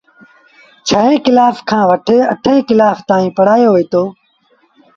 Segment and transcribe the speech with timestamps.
[0.87, 4.03] ڇهين ڪلآس کآݩ وٽي اٺيݩ ڪلآس تائيٚݩ پڙهآيو وهيٚتو۔